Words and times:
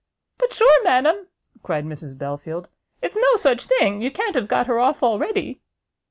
"But 0.39 0.51
sure, 0.51 0.83
madam," 0.83 1.27
cried 1.61 1.85
Mrs 1.85 2.17
Belfield, 2.17 2.69
"it's 3.03 3.15
no 3.15 3.35
such 3.35 3.65
thing? 3.65 4.01
You 4.01 4.09
can't 4.09 4.33
have 4.33 4.47
got 4.47 4.65
her 4.65 4.79
off 4.79 5.03
already?" 5.03 5.61